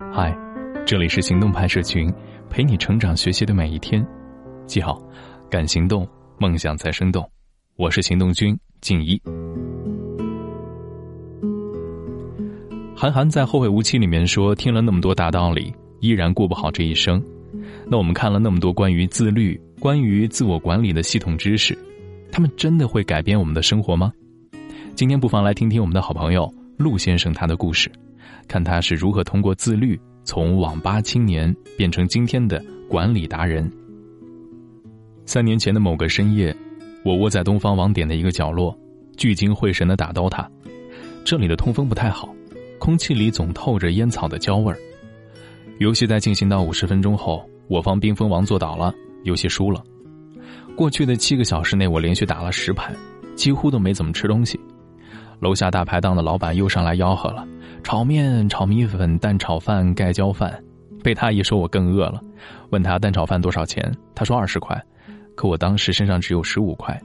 [0.00, 0.32] 嗨，
[0.86, 2.08] 这里是行动派社群，
[2.48, 4.06] 陪你成长学习的每一天。
[4.64, 5.02] 记好，
[5.50, 7.28] 敢行动，梦想才生动。
[7.74, 9.20] 我是行动君静一。
[12.94, 17.20] 韩寒在《后会无期》里面说：“听了那么多大道理，依然过不好这一生。”
[17.84, 21.76] 那我们看了那么多关于自律、关于自我管理的系统知识，
[22.30, 24.12] 他们真的会改变我们的生活吗？
[24.94, 27.90] 今天不妨来听听我们的好朋友陆先生他的故事，
[28.48, 33.70] 看他是如何通过自律从网吧青年变成今天的管理达人。
[35.26, 36.56] 三年前的某个深夜，
[37.04, 38.76] 我窝在东方网点的一个角落，
[39.16, 40.46] 聚精会神的打 DOTA。
[41.24, 42.34] 这里的通风不太好。
[42.78, 44.78] 空气里总透着烟草的焦味儿。
[45.78, 48.94] 游戏在进行到五十分钟后，我方冰封王坐倒了，
[49.24, 49.82] 游戏输了。
[50.76, 52.94] 过去的七个小时内，我连续打了十盘，
[53.34, 54.58] 几乎都没怎么吃东西。
[55.40, 57.46] 楼下大排档的老板又上来吆喝了：
[57.88, 60.62] 炒面、炒米粉、蛋炒饭、盖浇饭。
[61.02, 62.22] 被他一说，我更饿了。
[62.68, 64.78] 问他蛋炒饭多少钱，他说二十块，
[65.34, 67.00] 可我当时身上只有十五块。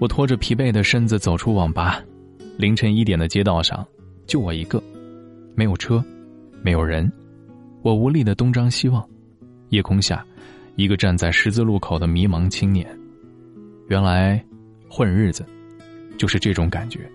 [0.00, 2.02] 我拖着疲惫的身子走出网吧，
[2.56, 3.86] 凌晨一点的街道上。
[4.26, 4.82] 就我一个，
[5.54, 6.04] 没有车，
[6.60, 7.08] 没有人，
[7.82, 9.08] 我无力的东张西望。
[9.68, 10.26] 夜空下，
[10.74, 12.84] 一个站在十字路口的迷茫青年。
[13.86, 14.44] 原来，
[14.88, 15.46] 混日子，
[16.18, 17.08] 就是这种感觉。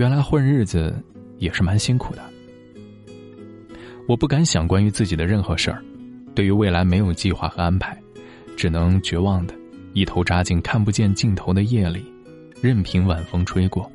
[0.00, 0.96] 原来混日子
[1.36, 2.22] 也是蛮辛苦的。
[4.08, 5.84] 我不敢想关于自己的任何事儿，
[6.34, 8.00] 对于未来没有计划和安排，
[8.56, 9.54] 只能绝望的
[9.92, 12.02] 一头扎进看不见尽头的夜里，
[12.62, 13.92] 任凭晚风吹过。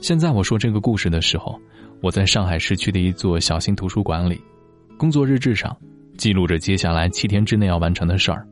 [0.00, 1.56] 现在我说这个故事的时候，
[2.00, 4.40] 我在上海市区的一座小型图书馆里，
[4.96, 5.76] 工作日志上
[6.16, 8.44] 记录着接下来七天之内要完成的事儿，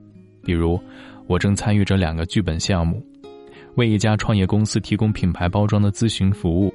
[0.44, 0.80] 比如
[1.26, 3.04] 我正参与着两个剧本项目，
[3.76, 6.74] 为一家创业公司提供品牌包装的咨询服务，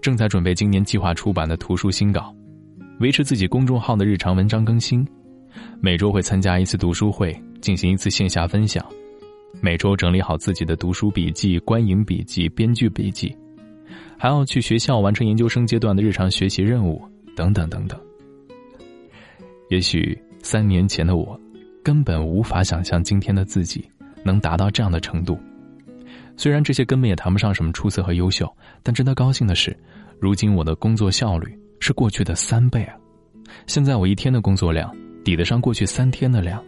[0.00, 2.34] 正在准备今年计划出版的图书新稿，
[2.98, 5.06] 维持自己公众号的日常文章更新，
[5.80, 8.84] 每周会参加一次读书会，进行一次线下分享，
[9.60, 13.34] 每周整理好自己的读书笔记、观影笔记、编剧笔记。
[14.16, 17.02] 还要去学校完成研究生阶段的日常学习任务，
[17.36, 18.00] 等等等等。
[19.68, 21.38] 也许三年前的我，
[21.82, 23.84] 根本无法想象今天的自己
[24.24, 25.38] 能达到这样的程度。
[26.36, 28.50] 虽然这些根本也谈不上什么出色和优秀，
[28.82, 29.76] 但值得高兴的是，
[30.18, 32.96] 如今我的工作效率是过去的三倍啊！
[33.66, 36.62] 现在我一天的工作量抵得上过去三天的量。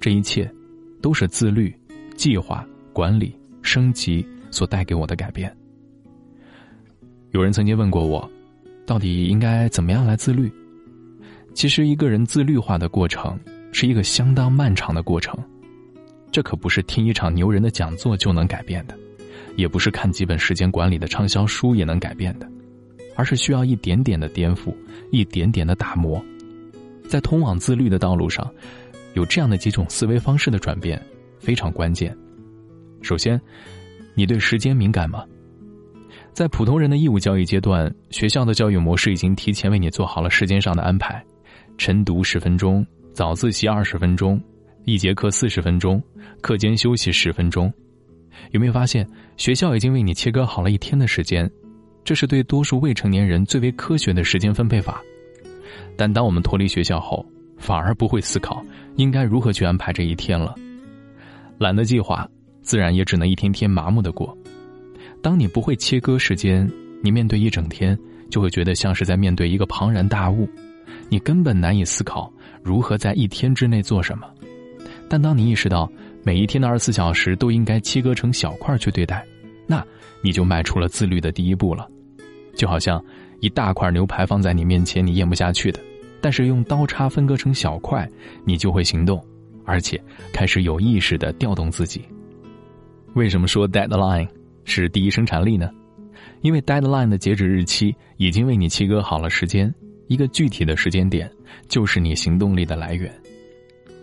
[0.00, 0.50] 这一切，
[1.02, 1.74] 都是自律、
[2.16, 5.54] 计划、管理、升级所带给我的改变。
[7.30, 8.30] 有人曾经问过我，
[8.86, 10.52] 到底应该怎么样来自律？
[11.52, 13.38] 其实，一个人自律化的过程
[13.72, 15.38] 是一个相当漫长的过程，
[16.34, 18.98] 这可不是听一场牛人的讲座就能改变的，
[19.54, 22.48] 也不是看几本时间管理的畅销书也能改变的，
[23.14, 24.74] 而是需要一点点的颠覆，
[25.12, 26.20] 一点点的打磨。
[27.08, 28.52] 在通往自律的道路上，
[29.12, 31.00] 有这样的几种思维方式的转变
[31.38, 32.12] 非常关键。
[33.00, 33.40] 首先，
[34.16, 35.24] 你对时间敏感吗？
[36.32, 41.24] 在普通人的义务教育阶段，学校的教育模式已经提前为你做好了时间上的安排：
[41.78, 44.42] 晨读十分钟，早自习二十分钟，
[44.86, 46.02] 一节课四十分钟，
[46.42, 47.72] 课间休息十分钟。
[48.50, 49.08] 有没有发现，
[49.38, 51.50] 学校已经为你切割好了一天的时间？
[52.04, 55.00] 这是对多数未成年人最为科学的时间分配法。
[55.96, 57.24] 但当我们脱离学校后，
[57.56, 58.62] 反而不会思考
[58.96, 60.54] 应该如何去安排这一天了。
[61.56, 62.28] 懒得计划，
[62.60, 64.36] 自然也只能一天天麻木的过。
[65.22, 66.70] 当你不会切割时间，
[67.02, 67.98] 你面对一整天
[68.30, 70.46] 就会觉得像是在面对一个庞然大物，
[71.08, 72.30] 你根本难以思考
[72.62, 74.26] 如何在一天之内做什么。
[75.08, 75.90] 但当你意识到
[76.22, 79.24] 每一天的二十四小时都应该切割成小块去对待，
[79.66, 79.84] 那
[80.22, 81.88] 你就迈出了自律的第一步了。
[82.56, 83.04] 就好像
[83.40, 85.80] 一大块牛排放在你面前，你咽不下去的，
[86.20, 88.08] 但是用刀叉分割成小块，
[88.44, 89.22] 你就会行动，
[89.64, 90.00] 而且
[90.32, 92.02] 开始有意识的调动自己。
[93.14, 94.28] 为什么说 deadline？
[94.64, 95.70] 是第一生产力呢，
[96.40, 99.72] 因为 deadline 的截止日期已经为你切割好了时间，
[100.08, 101.30] 一个具体的时间点
[101.68, 103.12] 就是你行动力的来源。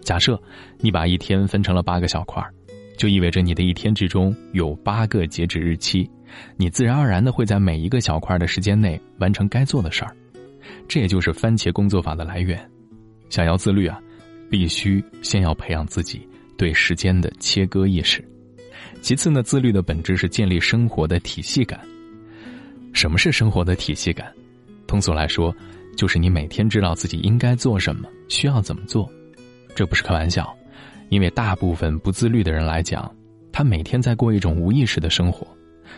[0.02, 0.42] 假设
[0.80, 2.54] 你把一天分成了八个小块儿，
[2.98, 6.10] 就意味着你的一天之中有八个截止日期，
[6.58, 10.16] 你自然而然的会在每一个小块的时间内完成该做的事儿。
[10.88, 12.60] 这也就是番茄工作法的来源。
[13.30, 14.00] 想要自律啊，
[14.50, 16.28] 必须先要培养自己
[16.58, 18.24] 对时间的切割意识。
[19.02, 21.80] 其次呢，自律的本质是建立生活的体系感。
[22.94, 24.32] 什么是生活的体系感？
[24.86, 25.56] 通俗来说，
[25.96, 29.10] 就是你每天知道自己应该做什么，需要怎么做。
[29.76, 30.56] 这不是开玩笑，
[31.10, 33.14] 因为大部分不自律的人来讲，
[33.52, 35.48] 他每天在过一种无意识的生活，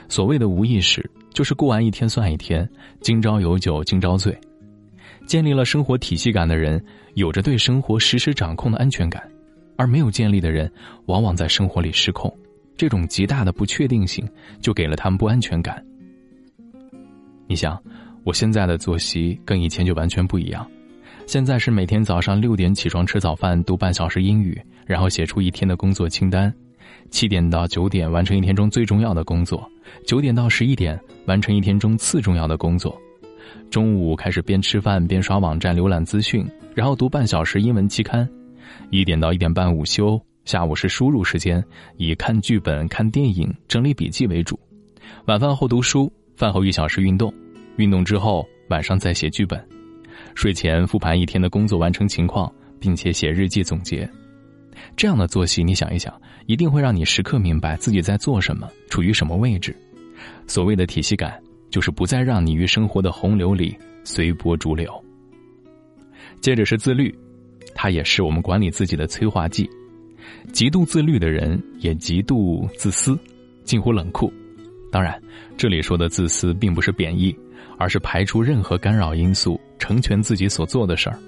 [0.07, 2.67] 所谓的无意识，就是过完一天算一天，
[3.01, 4.37] 今朝有酒今朝醉。
[5.25, 6.83] 建立了生活体系感的人，
[7.13, 9.23] 有着对生活实时掌控的安全感，
[9.77, 10.71] 而没有建立的人，
[11.05, 12.31] 往往在生活里失控。
[12.75, 14.27] 这种极大的不确定性，
[14.59, 15.83] 就给了他们不安全感。
[17.47, 17.81] 你想，
[18.23, 20.69] 我现在的作息跟以前就完全不一样。
[21.25, 26.53] 现在是每天早上六点起床吃早饭，读半小时英语，然后写出一天的工作清单。
[27.09, 29.69] 七点到九点完成一天中最重要的工作，
[30.05, 32.99] 九点到十一点完成一天中次重要的工作。
[33.69, 38.27] 中午开始边吃饭边刷网站浏览资讯，然后读半小时英文期刊。
[38.89, 41.63] 一点到一点半午休，下午是输入时间，
[41.97, 44.59] 以看剧本、看电影、整理笔记为主。
[45.25, 47.33] 晚饭后读书，饭后一小时运动，
[47.77, 49.63] 运动之后晚上再写剧本。
[50.35, 54.09] 睡前复盘一天的工作完成情况，并且写日记总结。
[54.95, 56.13] 这样的作息，你想一想，
[56.45, 59.75] 一定会让你时刻明白自己在做什么，处于什么位置。
[60.47, 61.39] 所谓的体系感，
[61.69, 64.91] 就是不再让你于生活的洪流里随波逐流。
[66.41, 67.13] 接着是自律，
[67.73, 69.69] 它也是我们管理自己的催化剂。
[70.51, 73.17] 极度自律的人也极度自私，
[73.63, 74.31] 近乎冷酷。
[74.91, 75.19] 当然，
[75.57, 77.35] 这里说的自私并不是贬义，
[77.77, 81.19] 而是排除任何干扰因素，成全自己所做的事儿。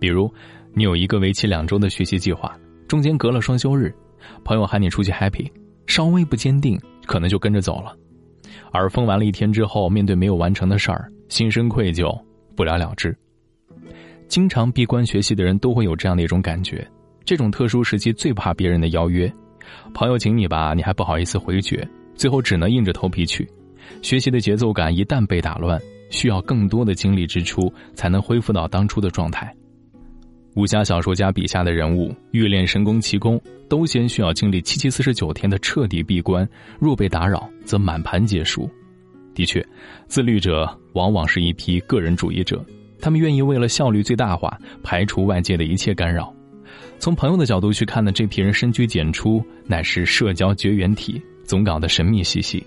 [0.00, 0.28] 比如，
[0.74, 2.58] 你有一个为期两周的学习计划。
[2.88, 3.94] 中间隔了双休日，
[4.44, 5.48] 朋友喊你出去 happy，
[5.86, 7.96] 稍微不坚定，可能就跟着走了。
[8.72, 12.12] 而疯完了一天之后，面对没有完成的事儿，心生愧疚，
[12.56, 13.16] 不了了之。
[14.26, 16.84] 经常闭关学习的人都会有这样的一种感觉：
[17.24, 19.32] 这种特殊时期最怕别人的邀约，
[19.94, 23.48] 朋友请你吧，你还不好意思回绝，最后只能硬着头皮去。
[24.02, 25.80] 学习的节奏感一旦被打乱，
[26.10, 29.54] 需要更多的精力支出才能恢复到当初的状态。
[30.54, 33.38] 武侠小说家笔下的人物欲练神功奇功，
[33.68, 36.48] 都先需要经历七七四十九天的彻底闭关，
[36.78, 38.68] 若被打扰，则满盘皆输。
[39.34, 39.62] 的确，
[40.06, 42.64] 自律者往往是一批个人主义者，
[43.02, 46.34] 他们愿意为了效率最大化，排除外界的一切干扰。
[46.98, 52.64] 从朋友的角度去看呢，这批人深居简出，乃是社交绝缘体，总搞得神秘兮兮。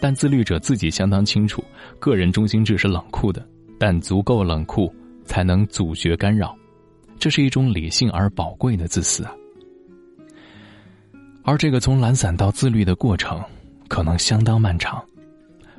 [0.00, 1.62] 但自律者自己相当清楚，
[1.98, 3.46] 个人中心制是冷酷的，
[3.78, 4.92] 但足够冷酷，
[5.24, 6.56] 才能阻绝干扰。
[7.18, 9.34] 这是一种理性而宝贵的自私啊，
[11.42, 13.38] 而这个从懒散到自律的过程，
[13.88, 15.04] 可能相当漫长。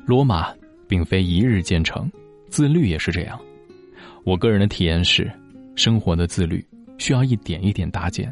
[0.06, 0.53] 罗马
[0.88, 2.12] 并非一日建成，
[2.47, 3.39] 自律也是这样。
[4.24, 5.31] 我个人的体验是，
[5.75, 6.63] 生活的自律
[7.00, 8.31] 需要一点一点搭建，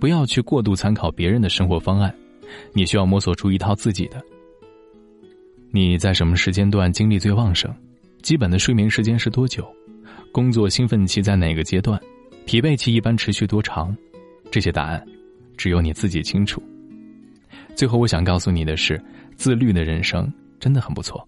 [0.00, 2.12] 不要去过度参考别人的生活方案，
[2.72, 4.20] 你需要摸索出一套自己的。
[5.72, 7.72] 你在什么时间段精力最旺盛？
[8.22, 9.64] 基本的睡眠时间是多久？
[10.32, 12.00] 工作兴奋期在哪个阶段？
[12.44, 13.96] 疲惫期一般持续多长？
[14.50, 15.06] 这些答案，
[15.56, 16.60] 只有你自己清楚。
[17.76, 19.00] 最后，我想告诉你的是，
[19.36, 21.24] 自律的人生真的很不错。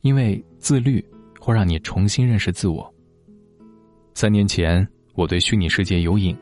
[0.00, 1.04] 因为自律
[1.38, 2.90] 会让你重新认识自我。
[4.14, 6.34] 三年前，我对虚拟世界有瘾，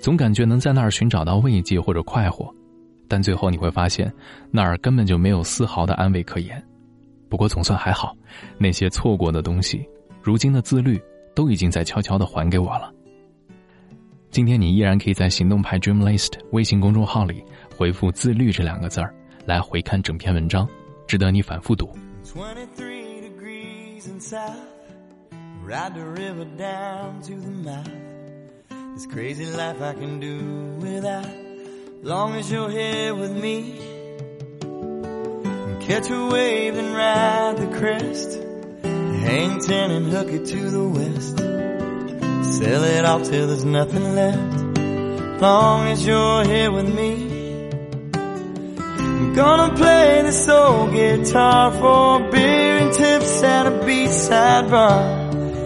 [0.00, 2.52] 总感觉能在那儿寻找到慰藉或者快活，
[3.08, 4.12] 但最后你会发现，
[4.50, 6.62] 那儿根本就没有丝毫的安慰可言。
[7.28, 8.14] 不过总算还好，
[8.58, 9.84] 那些错过的东西，
[10.22, 11.00] 如今的自律。
[11.34, 12.92] 都已经在悄悄的还给我了。
[14.28, 17.44] 今天你依然可以在行动派 Dream List 微信公众号里
[17.76, 19.14] 回复“自律”这两个字儿，
[19.46, 20.68] 来回看整篇文章，
[21.06, 21.96] 值得你反复读。
[39.24, 41.38] Hang ten and hook it to the west.
[42.56, 45.42] Sell it off till there's nothing left.
[45.42, 47.68] Long as you're here with me.
[48.14, 55.02] I'm gonna play this old guitar for beer and tips at a beachside bar.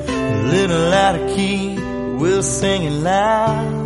[0.08, 1.76] A little out of key,
[2.16, 3.81] we'll sing it loud.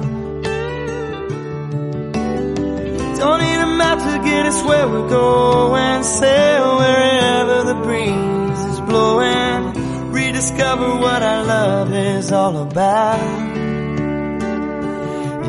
[3.18, 6.02] Don't need a map to get us where we're going.
[6.04, 13.20] Sail wherever the breeze is blowing rediscover what our love is all about.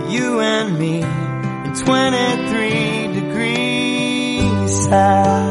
[0.09, 5.46] You and me in 23 degrees south.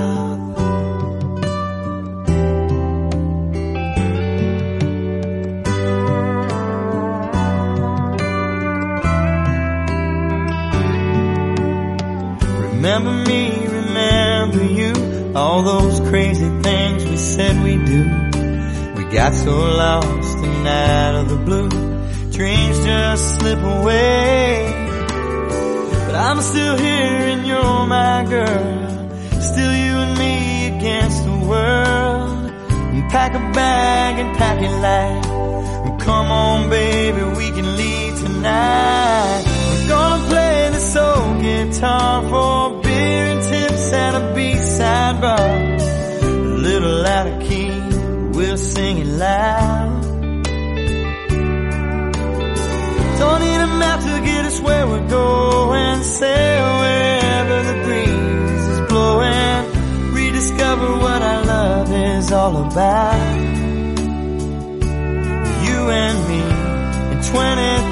[12.87, 18.05] Remember me, remember you, all those crazy things we said we do
[18.95, 21.69] We got so lost and out of the blue.
[22.31, 24.73] Dreams just slip away.
[26.07, 29.41] But I'm still here and you're my girl.
[29.41, 32.51] Still you and me against the world.
[32.71, 35.27] And pack a bag and pack it light.
[35.91, 39.46] And come on, baby, we can leave tonight.
[41.67, 45.39] Guitar for beer and tips at a B-side bar.
[45.39, 47.71] A little out of key,
[48.37, 50.03] we'll sing it loud.
[53.19, 56.03] Don't need a map to get us where we're going.
[56.03, 60.13] Sail wherever the breeze is blowing.
[60.13, 63.45] Rediscover what our love is all about.
[65.67, 66.43] You and me
[67.13, 67.86] in 23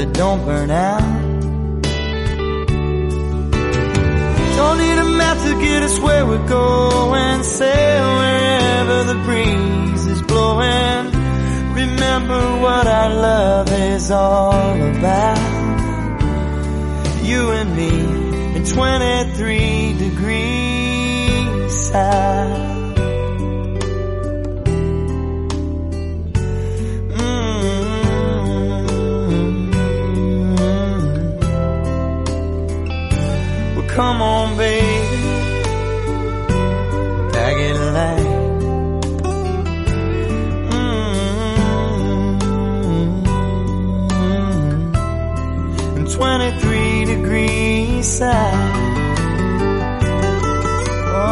[0.00, 1.02] that don't burn out.
[4.56, 7.42] Don't need a map to get us where we're going.
[7.42, 11.04] Sail wherever the breeze is blowing.
[11.82, 15.38] Remember what our love is all about.
[17.22, 22.59] You and me in 23 degrees south.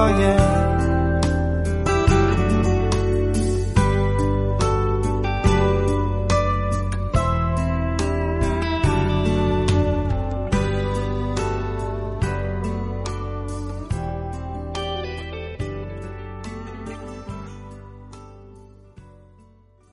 [0.06, 0.57] Yeah.